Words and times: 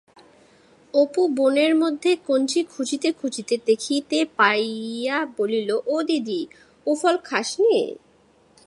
অপু 0.93 1.21
বনের 1.37 1.73
মধ্যে 1.75 2.11
কঞ্চি 2.27 2.61
খুঁজিতে 2.63 3.09
খুঁজিতে 3.11 3.55
দেখিতে 3.65 4.17
পাইয়া 4.37 5.17
বলিল, 5.37 5.69
ও 5.87 5.95
দিদি, 6.03 6.41
ও 6.87 6.91
ফল 6.95 7.15
খাসনি! 7.23 7.77